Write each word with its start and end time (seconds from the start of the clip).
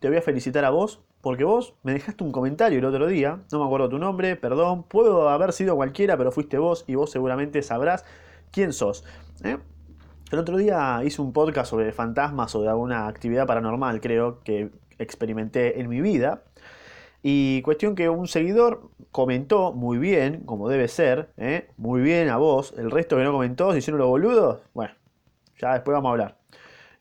te 0.00 0.08
voy 0.08 0.18
a 0.18 0.22
felicitar 0.22 0.64
a 0.64 0.70
vos, 0.70 1.00
porque 1.20 1.44
vos 1.44 1.74
me 1.82 1.92
dejaste 1.92 2.22
un 2.24 2.32
comentario 2.32 2.78
el 2.78 2.84
otro 2.84 3.06
día, 3.06 3.40
no 3.50 3.58
me 3.58 3.64
acuerdo 3.64 3.88
tu 3.88 3.98
nombre, 3.98 4.36
perdón, 4.36 4.84
puedo 4.84 5.28
haber 5.28 5.52
sido 5.52 5.76
cualquiera, 5.76 6.16
pero 6.16 6.30
fuiste 6.32 6.58
vos 6.58 6.84
y 6.86 6.94
vos 6.94 7.10
seguramente 7.10 7.62
sabrás 7.62 8.04
quién 8.50 8.72
sos. 8.72 9.04
¿eh? 9.42 9.58
El 10.30 10.38
otro 10.38 10.56
día 10.56 11.00
hice 11.04 11.22
un 11.22 11.32
podcast 11.32 11.70
sobre 11.70 11.92
fantasmas 11.92 12.54
o 12.54 12.62
de 12.62 12.68
alguna 12.68 13.08
actividad 13.08 13.46
paranormal, 13.46 14.00
creo, 14.00 14.40
que 14.40 14.70
experimenté 14.98 15.80
en 15.80 15.88
mi 15.88 16.00
vida. 16.00 16.42
Y 17.22 17.62
cuestión 17.62 17.96
que 17.96 18.08
un 18.08 18.28
seguidor 18.28 18.90
comentó 19.10 19.72
muy 19.72 19.98
bien, 19.98 20.44
como 20.44 20.68
debe 20.68 20.86
ser, 20.86 21.30
¿eh? 21.36 21.68
muy 21.76 22.00
bien 22.00 22.28
a 22.28 22.36
vos. 22.36 22.74
El 22.76 22.90
resto 22.90 23.16
que 23.16 23.24
no 23.24 23.32
comentó, 23.32 23.72
si 23.72 23.78
hicieron 23.78 23.98
los 23.98 24.08
boludos, 24.08 24.60
bueno, 24.72 24.94
ya 25.60 25.72
después 25.72 25.94
vamos 25.94 26.10
a 26.10 26.12
hablar. 26.12 26.38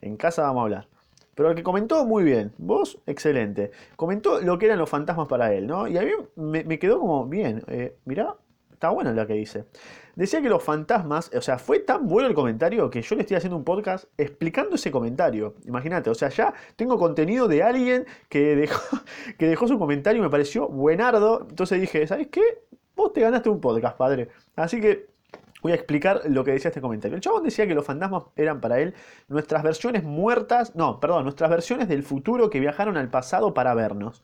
En 0.02 0.18
casa 0.18 0.42
vamos 0.42 0.62
a 0.62 0.64
hablar. 0.64 0.97
Pero 1.38 1.52
el 1.52 1.56
que 1.56 1.62
comentó 1.62 2.04
muy 2.04 2.24
bien, 2.24 2.52
vos, 2.58 2.98
excelente. 3.06 3.70
Comentó 3.96 4.42
lo 4.42 4.58
que 4.58 4.66
eran 4.66 4.80
los 4.80 4.90
fantasmas 4.90 5.28
para 5.28 5.54
él, 5.54 5.68
¿no? 5.68 5.88
Y 5.88 5.96
a 5.96 6.02
mí 6.02 6.10
me, 6.36 6.80
quedó 6.80 7.00
como, 7.00 7.28
bien, 7.28 7.64
eh, 7.68 7.96
mirá, 8.06 8.36
está 8.74 8.90
bueno 8.90 9.14
lo 9.14 9.28
que 9.28 9.34
dice. 9.34 9.66
Decía 10.16 10.42
que 10.42 10.50
los 10.50 10.64
fantasmas, 10.64 11.30
o 11.32 11.42
sea, 11.44 11.60
fue 11.60 11.78
tan 11.78 12.08
bueno 12.08 12.28
el 12.28 12.34
comentario 12.34 12.90
que 12.90 13.04
yo 13.04 13.16
le 13.16 13.22
estoy 13.22 13.38
haciendo 13.38 13.56
un 13.56 13.64
podcast 13.64 14.06
explicando 14.18 14.78
ese 14.78 14.90
comentario. 14.90 15.54
Imagínate, 15.68 16.10
o 16.10 16.16
sea, 16.16 16.30
ya 16.30 16.56
tengo 16.76 16.98
contenido 16.98 17.48
de 17.48 17.62
alguien 17.62 18.08
que 18.30 18.56
dejó, 18.56 18.98
que 19.38 19.46
dejó 19.46 19.68
su 19.68 19.78
comentario 19.78 20.20
y 20.20 20.24
me 20.24 20.32
pareció 20.32 20.68
buenardo. 20.68 21.46
Entonces 21.48 21.80
dije, 21.80 22.08
¿sabes 22.08 22.30
qué? 22.32 22.42
Vos 22.96 23.14
te 23.14 23.22
ganaste 23.22 23.48
un 23.50 23.62
podcast, 23.62 23.96
padre. 23.96 24.30
Así 24.56 24.82
que 24.82 25.06
voy 25.62 25.72
a 25.72 25.76
explicar 25.76 26.22
lo 26.26 26.44
que 26.44 26.52
decía 26.52 26.70
este 26.70 26.82
comentario. 26.82 27.16
El 27.16 27.22
chabón 27.22 27.44
decía 27.44 27.68
que 27.68 27.76
los 27.76 27.86
fantasmas 27.86 28.24
eran 28.36 28.62
para 28.62 28.80
él 28.80 28.94
nuestras 29.28 29.64
versiones 29.64 30.04
muertas, 30.04 30.76
no, 30.76 31.00
perdón, 31.00 31.24
nuestras 31.24 31.50
versiones 31.50 31.88
del 31.88 32.04
futuro 32.04 32.50
que 32.50 32.60
viajaron 32.60 32.98
al 32.98 33.10
pasado 33.10 33.54
para 33.54 33.74
vernos. 33.74 34.24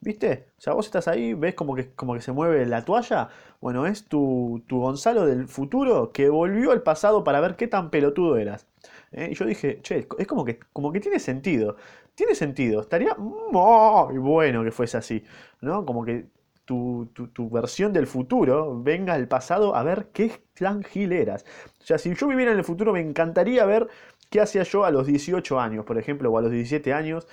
¿Viste? 0.00 0.48
O 0.58 0.60
sea, 0.60 0.72
vos 0.72 0.86
estás 0.86 1.06
ahí, 1.06 1.32
ves 1.32 1.54
como 1.54 1.76
que, 1.76 1.92
como 1.94 2.14
que 2.14 2.20
se 2.20 2.32
mueve 2.32 2.66
la 2.66 2.84
toalla. 2.84 3.28
Bueno, 3.60 3.86
es 3.86 4.06
tu, 4.06 4.64
Gonzalo 4.68 5.26
del 5.26 5.46
futuro 5.46 6.10
que 6.12 6.28
volvió 6.28 6.72
al 6.72 6.82
pasado 6.82 7.22
para 7.22 7.40
ver 7.40 7.54
qué 7.54 7.68
tan 7.68 7.90
pelotudo 7.90 8.36
eras. 8.36 8.66
¿Eh? 9.12 9.28
Y 9.30 9.34
yo 9.36 9.44
dije, 9.44 9.80
che, 9.82 10.08
es 10.18 10.26
como 10.26 10.44
que, 10.44 10.58
como 10.72 10.90
que 10.92 10.98
tiene 10.98 11.20
sentido. 11.20 11.76
Tiene 12.16 12.34
sentido. 12.34 12.80
Estaría 12.80 13.14
muy 13.14 14.18
bueno 14.18 14.64
que 14.64 14.72
fuese 14.72 14.96
así. 14.96 15.22
¿No? 15.60 15.86
Como 15.86 16.04
que 16.04 16.26
tu, 16.64 17.50
versión 17.50 17.92
del 17.92 18.06
futuro 18.06 18.80
venga 18.82 19.14
al 19.14 19.28
pasado 19.28 19.74
a 19.74 19.82
ver 19.82 20.08
qué 20.12 20.42
tan 20.54 20.82
gil 20.82 21.12
eras. 21.12 21.44
O 21.80 21.84
sea, 21.84 21.98
si 21.98 22.14
yo 22.14 22.28
viviera 22.28 22.52
en 22.52 22.58
el 22.58 22.64
futuro, 22.64 22.92
me 22.92 23.00
encantaría 23.00 23.64
ver 23.66 23.88
qué 24.30 24.40
hacía 24.40 24.62
yo 24.62 24.84
a 24.84 24.90
los 24.90 25.06
18 25.06 25.60
años, 25.60 25.84
por 25.84 25.98
ejemplo, 25.98 26.30
o 26.30 26.38
a 26.38 26.42
los 26.42 26.50
17 26.50 26.92
años 26.92 27.26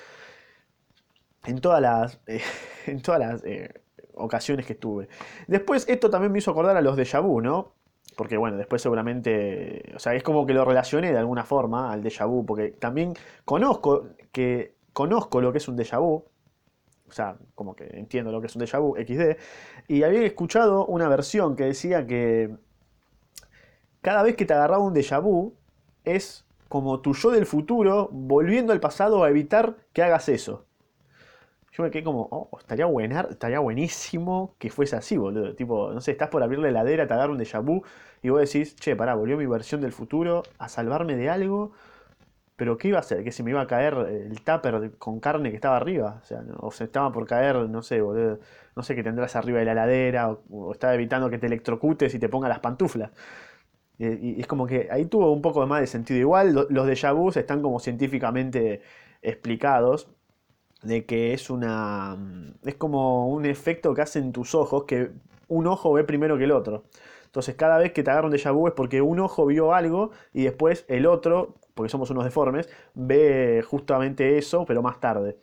en 1.45 1.61
todas 1.61 1.81
las, 1.81 2.19
eh, 2.27 2.41
en 2.87 3.01
todas 3.01 3.19
las 3.19 3.43
eh, 3.45 3.73
ocasiones 4.15 4.65
que 4.65 4.73
estuve. 4.73 5.07
Después 5.47 5.87
esto 5.87 6.09
también 6.09 6.31
me 6.31 6.39
hizo 6.39 6.51
acordar 6.51 6.77
a 6.77 6.81
los 6.81 6.97
déjà 6.97 7.21
vu, 7.21 7.41
¿no? 7.41 7.73
Porque 8.15 8.37
bueno, 8.37 8.57
después 8.57 8.81
seguramente, 8.81 9.93
o 9.95 9.99
sea, 9.99 10.13
es 10.13 10.23
como 10.23 10.45
que 10.45 10.53
lo 10.53 10.65
relacioné 10.65 11.11
de 11.11 11.17
alguna 11.19 11.45
forma 11.45 11.91
al 11.91 12.03
déjà 12.03 12.27
vu, 12.27 12.45
porque 12.45 12.71
también 12.71 13.13
conozco 13.45 14.09
que 14.31 14.75
conozco 14.93 15.39
lo 15.39 15.51
que 15.51 15.59
es 15.59 15.67
un 15.67 15.77
déjà 15.77 15.99
vu, 15.99 16.25
o 17.09 17.11
sea, 17.11 17.37
como 17.55 17.75
que 17.75 17.85
entiendo 17.93 18.31
lo 18.31 18.41
que 18.41 18.47
es 18.47 18.55
un 18.55 18.61
déjà 18.61 18.79
vu 18.79 18.95
XD, 18.95 19.37
y 19.87 20.03
había 20.03 20.25
escuchado 20.25 20.85
una 20.85 21.07
versión 21.09 21.55
que 21.55 21.65
decía 21.65 22.05
que 22.07 22.55
cada 24.01 24.23
vez 24.23 24.35
que 24.35 24.45
te 24.45 24.53
agarraba 24.53 24.83
un 24.83 24.93
déjà 24.93 25.21
vu 25.21 25.55
es 26.05 26.45
como 26.69 27.01
tu 27.01 27.13
yo 27.13 27.31
del 27.31 27.45
futuro 27.45 28.09
volviendo 28.11 28.73
al 28.73 28.79
pasado 28.79 29.23
a 29.23 29.29
evitar 29.29 29.77
que 29.93 30.03
hagas 30.03 30.29
eso 30.29 30.65
yo 31.79 31.83
me 31.83 31.91
quedé 31.91 32.03
como, 32.03 32.27
oh, 32.31 32.49
estaría, 32.59 32.85
buenar, 32.85 33.27
estaría 33.31 33.59
buenísimo 33.59 34.55
que 34.57 34.69
fuese 34.69 34.97
así, 34.97 35.15
boludo. 35.15 35.55
Tipo, 35.55 35.93
no 35.93 36.01
sé, 36.01 36.11
estás 36.11 36.29
por 36.29 36.43
abrir 36.43 36.59
la 36.59 36.67
heladera, 36.69 37.07
te 37.07 37.13
agarra 37.13 37.31
un 37.31 37.39
déjà 37.39 37.63
vu 37.63 37.83
y 38.21 38.29
vos 38.29 38.41
decís, 38.41 38.75
che, 38.75 38.95
pará, 38.95 39.15
volvió 39.15 39.37
mi 39.37 39.45
versión 39.45 39.79
del 39.79 39.93
futuro 39.93 40.43
a 40.57 40.67
salvarme 40.67 41.15
de 41.15 41.29
algo. 41.29 41.71
Pero 42.59 42.77
¿qué 42.77 42.89
iba 42.89 42.97
a 42.97 42.99
hacer? 42.99 43.23
¿Que 43.23 43.31
se 43.31 43.41
me 43.41 43.51
iba 43.51 43.61
a 43.61 43.67
caer 43.67 43.93
el 43.93 44.41
tupper 44.41 44.91
con 44.97 45.21
carne 45.21 45.49
que 45.49 45.55
estaba 45.55 45.77
arriba? 45.77 46.19
O 46.21 46.25
sea, 46.25 46.43
o 46.57 46.71
se 46.71 46.83
estaba 46.83 47.09
por 47.09 47.25
caer, 47.25 47.55
no 47.69 47.81
sé, 47.81 48.01
boludo. 48.01 48.39
No 48.75 48.83
sé 48.83 48.95
qué 48.95 49.03
tendrás 49.03 49.37
arriba 49.37 49.59
de 49.59 49.65
la 49.65 49.71
heladera. 49.71 50.29
O, 50.49 50.73
estaba 50.73 50.93
evitando 50.93 51.29
que 51.29 51.37
te 51.37 51.47
electrocutes 51.47 52.13
y 52.13 52.19
te 52.19 52.27
ponga 52.27 52.49
las 52.49 52.59
pantuflas. 52.59 53.11
Y, 53.97 54.41
es 54.41 54.47
como 54.47 54.67
que 54.67 54.89
ahí 54.91 55.05
tuvo 55.05 55.31
un 55.31 55.41
poco 55.41 55.65
más 55.67 55.79
de 55.79 55.87
sentido. 55.87 56.19
Igual 56.19 56.53
los 56.53 56.85
déjà 56.85 57.13
vus 57.15 57.37
están 57.37 57.61
como 57.61 57.79
científicamente 57.79 58.81
explicados 59.21 60.09
de 60.83 61.05
que 61.05 61.33
es 61.33 61.49
una 61.49 62.17
es 62.65 62.75
como 62.75 63.29
un 63.29 63.45
efecto 63.45 63.93
que 63.93 64.01
hacen 64.01 64.33
tus 64.33 64.53
ojos 64.55 64.83
que 64.85 65.11
un 65.47 65.67
ojo 65.67 65.93
ve 65.93 66.03
primero 66.03 66.37
que 66.37 66.43
el 66.43 66.51
otro. 66.51 66.83
Entonces 67.29 67.55
cada 67.55 67.77
vez 67.77 67.93
que 67.93 68.03
te 68.03 68.11
agarran 68.11 68.31
déjà 68.31 68.51
vu 68.51 68.67
es 68.67 68.73
porque 68.73 69.01
un 69.01 69.19
ojo 69.19 69.45
vio 69.45 69.73
algo 69.73 70.11
y 70.33 70.43
después 70.43 70.83
el 70.87 71.05
otro, 71.05 71.55
porque 71.79 71.89
somos 71.89 72.09
unos 72.09 72.25
deformes, 72.25 72.67
ve 72.93 73.63
justamente 73.65 74.37
eso, 74.37 74.65
pero 74.65 74.81
más 74.81 74.99
tarde. 74.99 75.37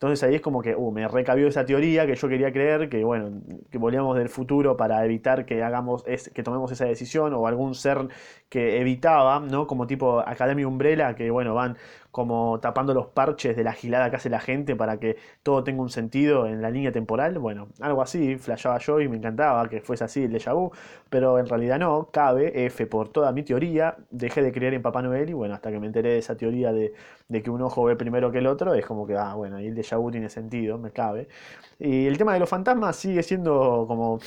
Entonces 0.00 0.22
ahí 0.26 0.34
es 0.34 0.40
como 0.40 0.62
que 0.62 0.74
uh, 0.74 0.90
me 0.90 1.06
recabió 1.08 1.46
esa 1.46 1.66
teoría 1.66 2.06
que 2.06 2.14
yo 2.14 2.26
quería 2.26 2.50
creer, 2.50 2.88
que 2.88 3.04
bueno, 3.04 3.42
que 3.70 3.76
volvíamos 3.76 4.16
del 4.16 4.30
futuro 4.30 4.74
para 4.74 5.04
evitar 5.04 5.44
que 5.44 5.62
hagamos 5.62 6.04
que 6.04 6.42
tomemos 6.42 6.72
esa 6.72 6.86
decisión, 6.86 7.34
o 7.34 7.46
algún 7.46 7.74
ser 7.74 8.08
que 8.48 8.80
evitaba, 8.80 9.40
¿no? 9.40 9.66
Como 9.66 9.86
tipo 9.86 10.20
Academia 10.20 10.66
Umbrella, 10.66 11.14
que 11.14 11.30
bueno, 11.30 11.54
van 11.54 11.76
como 12.10 12.58
tapando 12.60 12.92
los 12.94 13.06
parches 13.08 13.56
de 13.56 13.62
la 13.64 13.72
gilada 13.72 14.10
que 14.10 14.16
hace 14.16 14.30
la 14.30 14.40
gente 14.40 14.74
para 14.74 14.98
que 14.98 15.16
todo 15.42 15.62
tenga 15.64 15.82
un 15.82 15.90
sentido 15.90 16.46
en 16.46 16.60
la 16.62 16.70
línea 16.70 16.92
temporal. 16.92 17.38
Bueno, 17.38 17.68
algo 17.80 18.02
así, 18.02 18.36
flashaba 18.36 18.78
yo 18.78 19.00
y 19.00 19.08
me 19.08 19.16
encantaba 19.16 19.68
que 19.68 19.80
fuese 19.80 20.04
así 20.04 20.24
el 20.24 20.32
déjà 20.32 20.54
vu, 20.54 20.72
pero 21.08 21.38
en 21.38 21.46
realidad 21.46 21.78
no, 21.78 22.08
cabe, 22.12 22.66
F 22.66 22.86
por 22.86 23.10
toda 23.10 23.32
mi 23.32 23.42
teoría, 23.42 23.96
dejé 24.10 24.42
de 24.42 24.52
creer 24.52 24.74
en 24.74 24.82
Papá 24.82 25.02
Noel 25.02 25.30
y 25.30 25.34
bueno, 25.34 25.54
hasta 25.54 25.70
que 25.70 25.78
me 25.78 25.86
enteré 25.86 26.10
de 26.10 26.18
esa 26.18 26.36
teoría 26.36 26.72
de, 26.72 26.92
que 27.42 27.50
un 27.50 27.62
ojo 27.62 27.84
ve 27.84 27.96
primero 27.96 28.32
que 28.32 28.38
el 28.38 28.46
otro, 28.46 28.74
es 28.74 28.84
como 28.84 29.06
que, 29.06 29.16
ah, 29.16 29.34
bueno, 29.34 29.56
ahí 29.56 29.68
el 29.68 29.76
déjà 29.76 29.89
tiene 30.10 30.28
sentido, 30.28 30.78
me 30.78 30.90
cabe. 30.92 31.28
Y 31.78 32.06
el 32.06 32.18
tema 32.18 32.34
de 32.34 32.40
los 32.40 32.48
fantasmas 32.48 32.96
sigue 32.96 33.22
siendo 33.22 33.84
como 33.88 34.20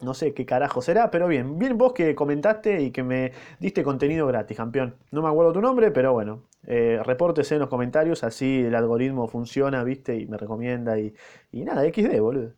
no 0.00 0.14
sé 0.14 0.32
qué 0.34 0.46
carajo 0.46 0.80
será, 0.82 1.10
pero 1.10 1.28
bien, 1.28 1.58
bien 1.58 1.76
vos 1.78 1.92
que 1.92 2.14
comentaste 2.14 2.80
y 2.82 2.90
que 2.90 3.02
me 3.02 3.32
diste 3.58 3.82
contenido 3.82 4.26
gratis, 4.26 4.56
campeón. 4.56 4.96
No 5.10 5.22
me 5.22 5.28
acuerdo 5.28 5.52
tu 5.52 5.60
nombre, 5.60 5.90
pero 5.90 6.12
bueno, 6.12 6.44
eh, 6.66 7.00
repórtese 7.04 7.54
en 7.56 7.60
los 7.60 7.68
comentarios, 7.68 8.24
así 8.24 8.62
el 8.64 8.74
algoritmo 8.74 9.28
funciona, 9.28 9.84
viste, 9.84 10.16
y 10.16 10.26
me 10.26 10.38
recomienda 10.38 10.98
y, 10.98 11.14
y 11.52 11.64
nada, 11.64 11.84
XD, 11.84 12.18
boludo. 12.20 12.52